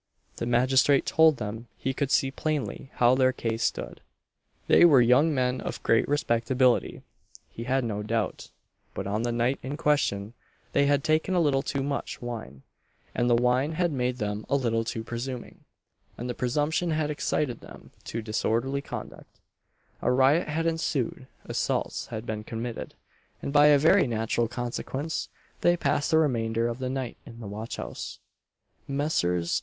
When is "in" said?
9.61-9.77, 27.23-27.39